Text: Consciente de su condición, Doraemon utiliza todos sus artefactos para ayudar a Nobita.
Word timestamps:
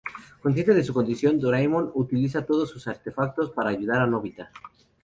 Consciente 0.41 0.73
de 0.73 0.83
su 0.83 0.95
condición, 0.95 1.37
Doraemon 1.39 1.91
utiliza 1.93 2.43
todos 2.43 2.71
sus 2.71 2.87
artefactos 2.87 3.51
para 3.51 3.69
ayudar 3.69 4.01
a 4.01 4.07
Nobita. 4.07 4.49